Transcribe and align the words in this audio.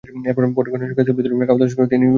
এরপর 0.29 0.43
বর-কনের 0.57 0.89
সঙ্গে 0.89 1.05
সেলফি 1.07 1.21
তুলে, 1.23 1.33
খাওয়া-দাওয়া 1.47 1.69
শেষ 1.69 1.75
করে 1.77 1.85
তবেই 1.87 1.97
ফেরেন 1.99 2.01
বাড়ি। 2.01 2.09